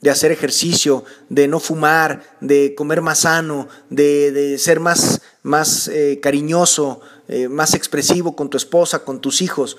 [0.00, 6.20] de hacer ejercicio, de no fumar, de comer más sano, de, ser más, más eh,
[6.22, 9.76] cariñoso, eh, más expresivo con tu esposa, con tus hijos.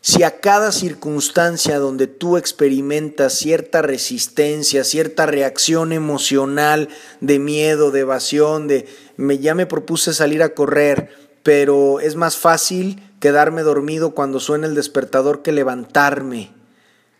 [0.00, 6.88] Si a cada circunstancia donde tú experimentas cierta resistencia, cierta reacción emocional
[7.20, 11.10] de miedo, de evasión, de me, ya me propuse salir a correr,
[11.46, 16.50] pero es más fácil quedarme dormido cuando suena el despertador que levantarme.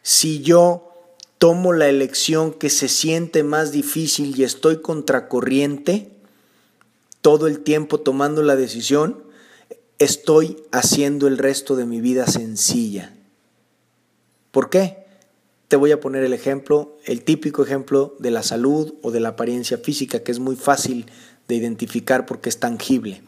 [0.03, 0.91] Si yo
[1.39, 6.11] tomo la elección que se siente más difícil y estoy contracorriente,
[7.21, 9.23] todo el tiempo tomando la decisión,
[10.01, 13.15] estoy haciendo el resto de mi vida sencilla.
[14.51, 15.07] ¿Por qué?
[15.69, 19.29] Te voy a poner el ejemplo, el típico ejemplo de la salud o de la
[19.29, 21.07] apariencia física, que es muy fácil
[21.47, 23.23] de identificar porque es tangible.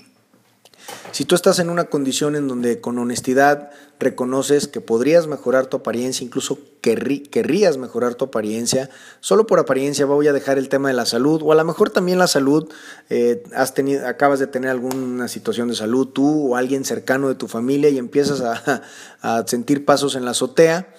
[1.12, 5.79] Si tú estás en una condición en donde con honestidad reconoces que podrías mejorar tu
[5.79, 8.88] apariencia, incluso querrías mejorar tu apariencia,
[9.20, 11.90] solo por apariencia voy a dejar el tema de la salud, o a lo mejor
[11.90, 12.68] también la salud,
[13.11, 17.35] eh, has tenido, acabas de tener alguna situación de salud tú o alguien cercano de
[17.35, 20.94] tu familia y empiezas a, sentir pasos en la azotea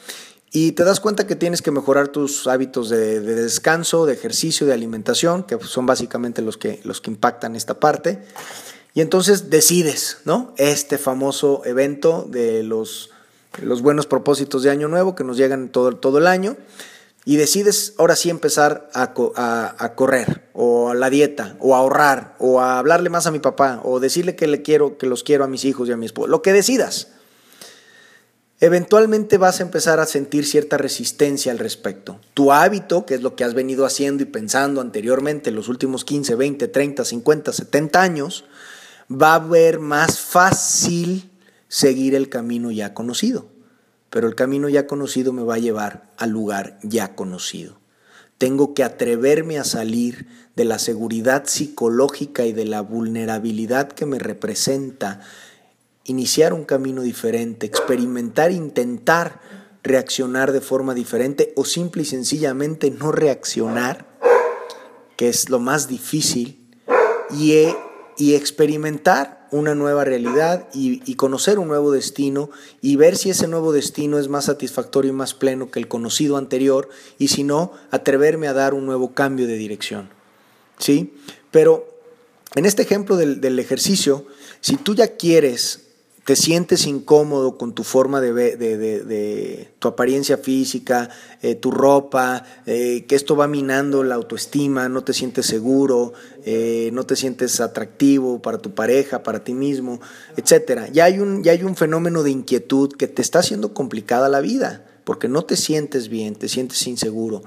[0.51, 4.65] y te das cuenta que tienes que mejorar tus hábitos de, de, descanso, de ejercicio,
[4.65, 8.19] de alimentación, que son básicamente los que, los que impactan esta parte.
[8.93, 10.53] Y entonces decides, ¿no?
[10.57, 13.11] Este famoso evento de los,
[13.61, 16.57] los buenos propósitos de Año Nuevo que nos llegan todo, todo el año.
[17.25, 19.13] Y decides ahora sí empezar a,
[19.77, 23.39] a, correr, o a la dieta, o a ahorrar, o a hablarle más a mi
[23.39, 26.07] papá, o decirle que le quiero, que los quiero a mis hijos y a mi
[26.07, 27.09] esposo, lo que decidas.
[28.61, 32.19] Eventualmente vas a empezar a sentir cierta resistencia al respecto.
[32.33, 36.03] Tu hábito, que es lo que has venido haciendo y pensando anteriormente en los últimos
[36.03, 38.45] 15, 20, 30, 50, 70 años,
[39.11, 41.29] va a ver más fácil
[41.67, 43.47] seguir el camino ya conocido.
[44.09, 47.79] Pero el camino ya conocido me va a llevar al lugar ya conocido.
[48.37, 54.17] Tengo que atreverme a salir de la seguridad psicológica y de la vulnerabilidad que me
[54.17, 55.21] representa
[56.05, 59.41] iniciar un camino diferente, experimentar, intentar
[59.83, 64.07] reaccionar de forma diferente o simple y sencillamente no reaccionar,
[65.17, 66.67] que es lo más difícil,
[67.31, 67.67] y,
[68.19, 72.51] y experimentar una nueva realidad y, conocer un nuevo destino
[72.81, 76.35] y ver si ese nuevo destino es más satisfactorio y más pleno que el conocido
[76.35, 80.09] anterior y si no, atreverme a dar un nuevo cambio de dirección.
[80.77, 81.15] ¿Sí?
[81.49, 81.97] Pero
[82.55, 84.27] en este ejemplo del, del ejercicio,
[84.59, 85.88] si tú ya quieres
[86.29, 91.09] te sientes incómodo con tu forma de, ver, de, tu apariencia física,
[91.41, 96.13] eh, tu ropa, eh, que esto va minando la autoestima, no te sientes seguro,
[96.45, 100.01] eh, no te sientes atractivo para tu pareja, para ti mismo,
[100.37, 100.91] etc.
[100.93, 104.39] Ya hay, un, ya hay un fenómeno de inquietud que te está haciendo complicada la
[104.39, 107.41] vida, porque no te sientes bien, te sientes inseguro.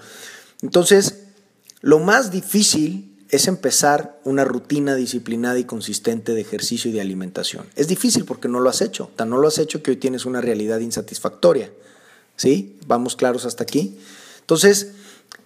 [0.60, 1.22] Entonces,
[1.82, 7.66] lo más difícil es empezar una rutina disciplinada y consistente de ejercicio y de alimentación.
[7.76, 10.26] Es difícil porque no lo has hecho, tan no lo has hecho que hoy tienes
[10.26, 11.72] una realidad insatisfactoria.
[12.36, 12.78] ¿Sí?
[12.86, 13.98] Vamos claros hasta aquí.
[14.40, 14.92] Entonces,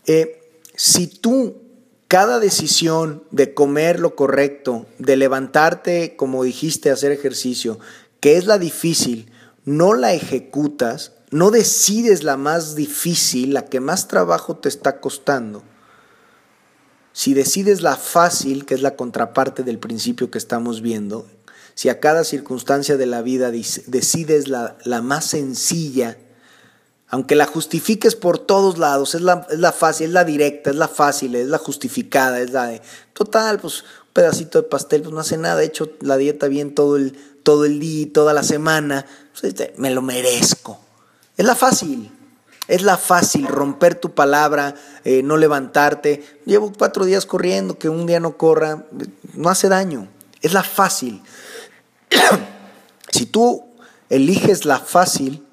[0.06, 0.42] eh,
[0.74, 1.62] si tú
[2.08, 7.78] cada decisión de comer lo correcto, de levantarte, como dijiste, hacer ejercicio,
[8.18, 9.30] que es la difícil,
[9.64, 15.62] no la ejecutas, no decides la más difícil, la que más trabajo te está costando,
[17.16, 21.26] si decides la fácil, que es la contraparte del principio que estamos viendo,
[21.72, 26.18] si a cada circunstancia de la vida decides la, más sencilla,
[27.08, 30.76] aunque la justifiques por todos lados, es la, es la, fácil, es la directa, es
[30.76, 32.82] la fácil, es la justificada, es la de,
[33.14, 36.74] total, pues un pedacito de pastel, pues no hace nada, he hecho la dieta bien
[36.74, 40.78] todo el, todo el día, toda la semana, pues, este, me lo merezco.
[41.34, 42.12] Es la fácil.
[42.68, 46.24] Es la fácil romper tu palabra, eh, no levantarte.
[46.46, 48.84] Llevo cuatro días corriendo, que un día no corra,
[49.34, 50.08] no hace daño.
[50.42, 51.22] Es la fácil.
[53.10, 53.64] si tú
[54.10, 55.44] eliges la fácil,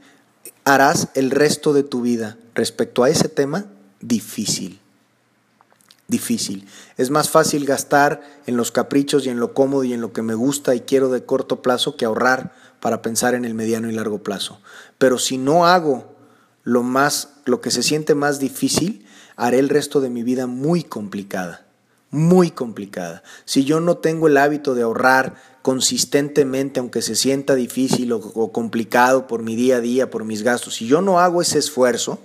[0.65, 3.65] harás el resto de tu vida respecto a ese tema
[3.99, 4.79] difícil.
[6.07, 6.67] Difícil.
[6.97, 10.21] Es más fácil gastar en los caprichos y en lo cómodo y en lo que
[10.21, 13.93] me gusta y quiero de corto plazo que ahorrar para pensar en el mediano y
[13.93, 14.59] largo plazo.
[14.97, 16.12] Pero si no hago
[16.63, 19.05] lo más lo que se siente más difícil,
[19.35, 21.65] haré el resto de mi vida muy complicada,
[22.09, 23.23] muy complicada.
[23.45, 28.51] Si yo no tengo el hábito de ahorrar consistentemente, aunque se sienta difícil o, o
[28.51, 32.19] complicado por mi día a día, por mis gastos, si yo no hago ese esfuerzo,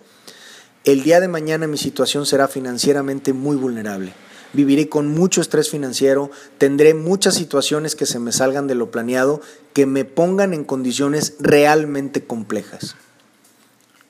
[0.84, 4.12] el día de mañana mi situación será financieramente muy vulnerable.
[4.52, 9.42] Viviré con mucho estrés financiero, tendré muchas situaciones que se me salgan de lo planeado,
[9.74, 12.96] que me pongan en condiciones realmente complejas.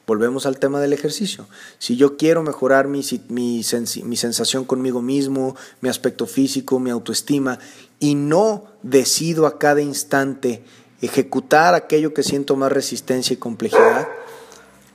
[0.09, 1.47] Volvemos al tema del ejercicio.
[1.79, 3.63] Si yo quiero mejorar mi, mi,
[4.05, 7.59] mi, sensación conmigo mismo, mi aspecto físico, mi autoestima,
[8.01, 10.65] y no decido a cada instante
[11.03, 14.09] ejecutar aquello que siento más resistencia y complejidad,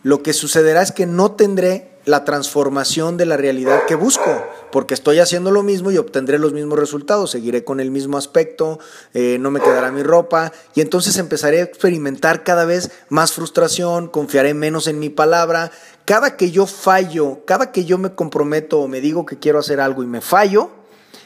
[0.04, 4.94] lo que sucederá es que no tendré la transformación de la realidad que busco, porque
[4.94, 8.80] estoy haciendo lo mismo y obtendré los mismos resultados, seguiré con el mismo aspecto,
[9.14, 14.10] eh, no me quedará mi ropa y entonces empezaré a experimentar cada vez más frustración,
[14.10, 15.72] confiaré menos en mi palabra.
[16.04, 19.80] Cada que yo fallo, cada que yo me comprometo o me digo que quiero hacer
[19.80, 20.70] algo y me fallo,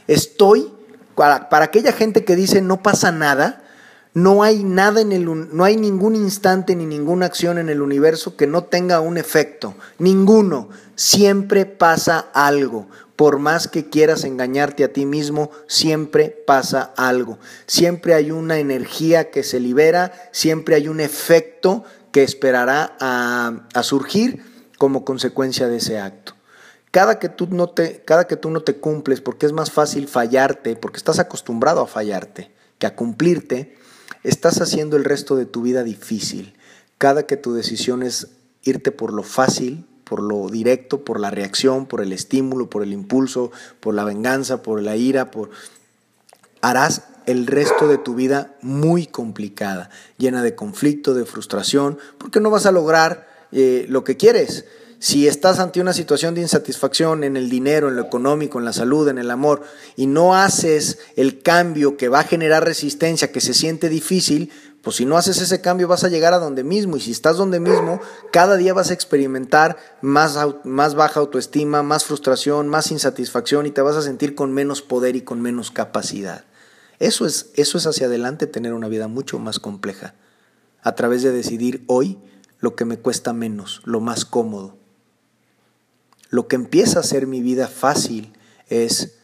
[0.07, 0.71] estoy,
[1.15, 3.63] para, para aquella gente que dice no pasa nada,
[4.17, 8.35] no hay nada en el no hay ningún instante ni ninguna acción en el universo
[8.35, 10.69] que no tenga un efecto, ninguno.
[10.95, 12.87] Siempre pasa algo.
[13.15, 17.37] Por más que quieras engañarte a ti mismo, siempre pasa algo.
[17.67, 23.83] Siempre hay una energía que se libera, siempre hay un efecto que esperará a, a
[23.83, 24.43] surgir
[24.79, 26.33] como consecuencia de ese acto.
[26.89, 30.07] Cada que, tú no te, cada que tú no te cumples, porque es más fácil
[30.07, 33.77] fallarte, porque estás acostumbrado a fallarte que a cumplirte,
[34.27, 36.53] Estás haciendo el resto de tu vida difícil.
[36.97, 38.27] Cada que tu decisión es
[38.61, 42.91] irte por lo fácil, por lo directo, por la reacción, por el estímulo, por el
[42.91, 45.51] impulso, por la venganza, por la ira, por
[46.59, 52.49] harás el resto de tu vida muy complicada, llena de conflicto, de frustración, porque no
[52.49, 54.65] vas a lograr eh, lo que quieres.
[54.99, 58.73] Si estás ante una situación de insatisfacción en el dinero, en lo económico, en la
[58.73, 59.61] salud, en el amor,
[59.95, 64.95] y no haces el cambio que va a generar resistencia, que se siente difícil, pues
[64.95, 66.97] si no haces ese cambio vas a llegar a donde mismo.
[66.97, 67.99] Y si estás donde mismo,
[68.31, 70.35] cada día vas a experimentar más,
[70.95, 75.21] baja autoestima, más frustración, más insatisfacción y te vas a sentir con menos poder y
[75.21, 76.45] con menos capacidad.
[76.99, 80.15] Eso es, eso es hacia adelante tener una vida mucho más compleja,
[80.81, 82.17] a través de decidir hoy
[82.59, 84.86] lo que me cuesta menos, lo más cómodo.
[86.29, 88.33] Lo que empieza a hacer mi vida fácil
[88.67, 89.17] es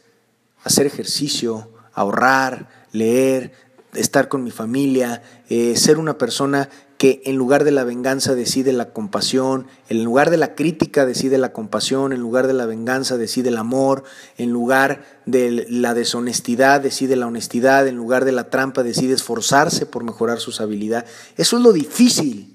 [0.62, 3.52] hacer ejercicio, ahorrar, leer,
[3.94, 8.72] estar con mi familia, eh, ser una persona que en lugar de la venganza decide
[8.72, 13.16] la compasión, en lugar de la crítica decide la compasión, en lugar de la venganza
[13.16, 14.04] decide el amor,
[14.38, 19.86] en lugar de la deshonestidad decide la honestidad, en lugar de la trampa decide esforzarse
[19.86, 21.10] por mejorar sus habilidades.
[21.36, 22.53] Eso es lo difícil,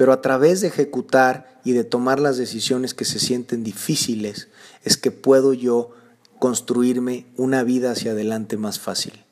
[0.00, 4.48] pero a través de ejecutar y de tomar las decisiones que se sienten difíciles
[4.82, 5.90] es que puedo yo
[6.38, 9.26] construirme una vida hacia adelante más fácil,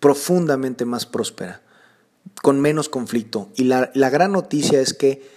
[0.00, 1.60] profundamente más próspera
[2.40, 3.50] con menos conflicto.
[3.54, 5.28] Y la, gran noticia es que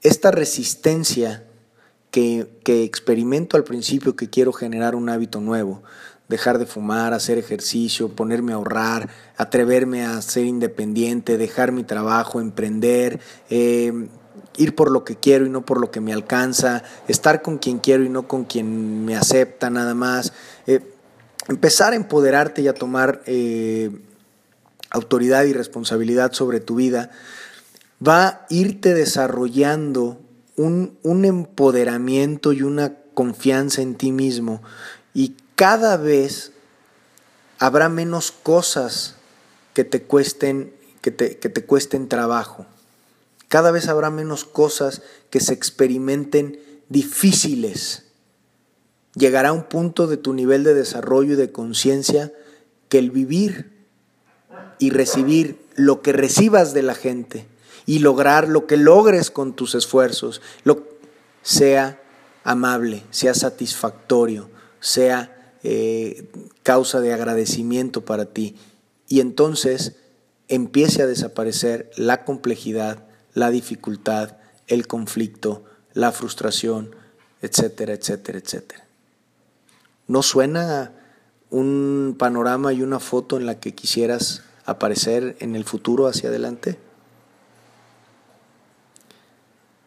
[0.00, 1.44] esta resistencia
[2.10, 5.82] que, que, experimento al principio, que quiero generar un hábito nuevo,
[6.28, 12.40] dejar de fumar, hacer ejercicio, ponerme a ahorrar, atreverme a ser independiente, dejar mi trabajo,
[12.40, 13.20] emprender,
[13.50, 14.08] eh,
[14.56, 17.78] ir por lo que quiero y no por lo que me alcanza, estar con quien
[17.78, 20.32] quiero y no con quien me acepta nada más,
[20.66, 20.80] eh,
[21.48, 23.22] empezar a empoderarte y a tomar...
[23.26, 23.90] Eh,
[24.94, 27.10] autoridad y responsabilidad sobre tu vida,
[28.06, 30.20] va a irte desarrollando
[30.56, 34.62] un, un empoderamiento y una confianza en ti mismo.
[35.12, 36.52] Y cada vez
[37.58, 39.16] habrá menos cosas
[39.72, 42.66] que te cuesten, que te, que te cuesten trabajo.
[43.48, 48.04] Cada vez habrá menos cosas que se experimenten difíciles.
[49.14, 52.32] Llegará un punto de tu nivel de desarrollo y de conciencia
[52.88, 53.72] que el vivir
[54.78, 57.46] y recibir lo que recibas de la gente
[57.86, 60.86] y lograr lo que logres con tus esfuerzos, lo,
[61.42, 62.00] sea
[62.42, 64.50] amable, sea satisfactorio,
[64.80, 65.33] sea
[65.66, 66.28] eh,
[66.62, 68.54] causa de agradecimiento para ti.
[69.08, 69.96] Y entonces
[70.48, 74.36] empiece a desaparecer la complejidad, la dificultad,
[74.66, 76.94] el conflicto, la frustración,
[77.40, 78.86] etcétera, etcétera, etcétera.
[80.06, 80.92] ¿No suena
[81.48, 86.76] un panorama y una foto en la que quisieras aparecer en el futuro hacia adelante?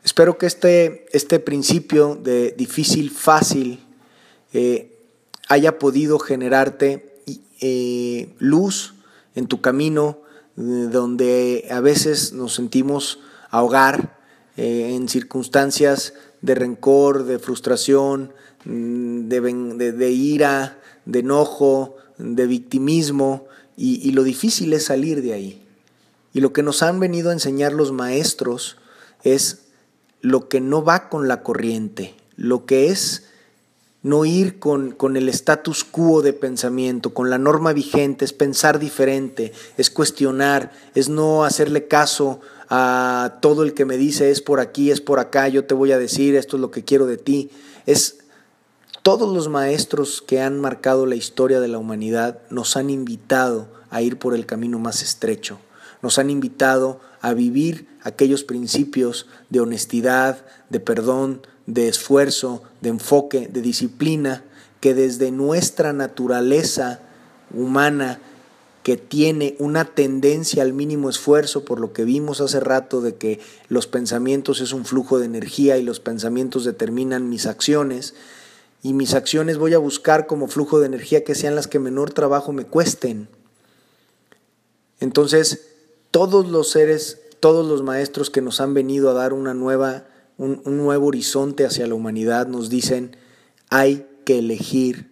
[0.03, 3.85] Espero que este, este principio de difícil, fácil,
[4.53, 4.96] eh,
[5.47, 7.23] haya podido generarte
[7.59, 8.95] eh, luz
[9.35, 10.19] en tu camino,
[10.55, 13.19] donde a veces nos sentimos
[13.51, 14.17] ahogar
[14.57, 18.33] eh, en circunstancias de rencor, de frustración,
[18.65, 23.45] mm, de, de ira, de enojo, de victimismo,
[23.79, 25.63] y, lo difícil es salir de ahí.
[26.33, 28.77] Y lo que nos han venido a enseñar los maestros
[29.23, 29.67] es
[30.21, 33.27] lo que no va con la corriente, lo que es
[34.07, 38.79] no ir con, con, el status quo de pensamiento, con la norma vigente, es pensar
[38.79, 42.39] diferente, es cuestionar, es no hacerle caso
[42.69, 45.91] a todo el que me dice es por aquí, es por acá, yo te voy
[45.91, 47.49] a decir esto es lo que quiero de ti,
[47.85, 48.19] es
[49.03, 54.01] todos los maestros que han marcado la historia de la humanidad nos han invitado a
[54.01, 55.59] ir por el camino más estrecho,
[56.01, 63.47] nos han invitado a vivir aquellos principios de honestidad, de perdón, de esfuerzo, de enfoque,
[63.47, 64.43] de disciplina,
[64.79, 67.01] que desde nuestra naturaleza
[67.53, 68.19] humana
[68.83, 73.41] que tiene una tendencia al mínimo esfuerzo, por lo que vimos hace rato de que
[73.67, 78.15] los pensamientos es un flujo de energía y los pensamientos determinan mis acciones,
[78.81, 82.13] y mis acciones voy a buscar como flujo de energía que sean las que menor
[82.13, 83.27] trabajo me cuesten.
[85.01, 85.67] Entonces,
[86.11, 90.05] todos los seres, todos los maestros que nos han venido a dar una nueva,
[90.37, 93.15] un, nuevo horizonte hacia la humanidad nos dicen,
[93.69, 95.09] hay que elegir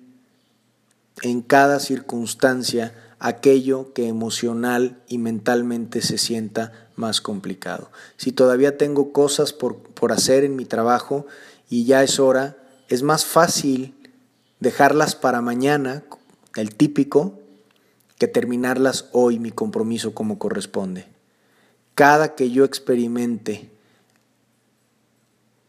[1.22, 7.90] en cada circunstancia aquello que emocional y mentalmente se sienta más complicado.
[8.18, 11.26] Si todavía tengo cosas por, por hacer en mi trabajo
[11.70, 12.58] y ya es hora,
[12.88, 13.96] es más fácil
[14.60, 16.04] dejarlas para mañana,
[16.56, 17.40] el típico,
[18.18, 21.06] que terminarlas hoy mi compromiso como corresponde.
[21.96, 23.75] Cada que yo experimente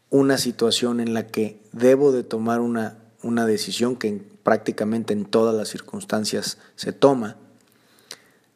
[0.09, 5.53] una situación en la que debo de tomar una, una decisión que prácticamente en todas
[5.55, 7.35] las circunstancias se toma,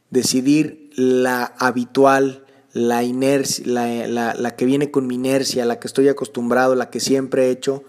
[0.10, 6.08] decidir la habitual, la inercia, la, la que viene con mi inercia, la que estoy
[6.08, 7.84] acostumbrado, la que siempre he hecho,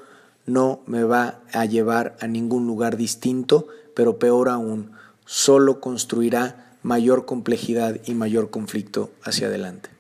[0.46, 4.90] no me va a llevar a ningún lugar distinto, pero peor aún,
[5.24, 9.91] solo construirá mayor complejidad y mayor conflicto hacia adelante.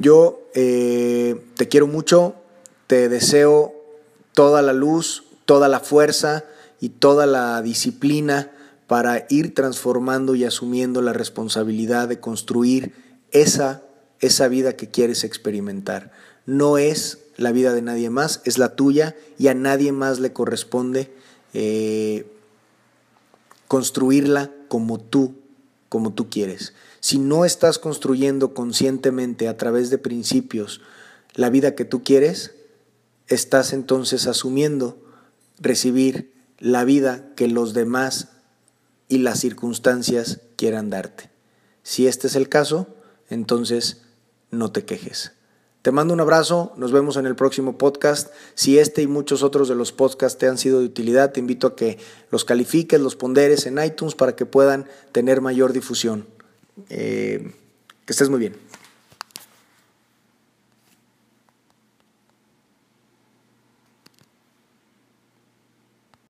[0.00, 2.34] Yo eh, te quiero mucho,
[2.86, 3.74] te deseo
[4.32, 6.44] toda la luz, toda la fuerza
[6.80, 8.50] y toda la disciplina
[8.86, 12.94] para ir transformando y asumiendo la responsabilidad de construir
[13.30, 13.82] esa,
[14.20, 16.12] esa vida que quieres experimentar.
[16.46, 20.32] No es la vida de nadie más, es la tuya y a nadie más le
[20.32, 21.12] corresponde
[21.52, 22.26] eh,
[23.68, 25.34] construirla como tú
[25.90, 26.72] como tú quieres.
[27.00, 30.80] Si no estás construyendo conscientemente a través de principios
[31.34, 32.54] la vida que tú quieres,
[33.26, 34.98] estás entonces asumiendo
[35.58, 38.28] recibir la vida que los demás
[39.08, 41.30] y las circunstancias quieran darte.
[41.82, 42.86] Si este es el caso,
[43.30, 44.02] entonces
[44.50, 45.32] no te quejes.
[45.82, 48.30] Te mando un abrazo, nos vemos en el próximo podcast.
[48.54, 51.68] Si este y muchos otros de los podcasts te han sido de utilidad, te invito
[51.68, 51.98] a que
[52.30, 56.26] los califiques, los ponderes en iTunes para que puedan tener mayor difusión.
[56.88, 57.52] Eh,
[58.06, 58.54] que estés muy bien.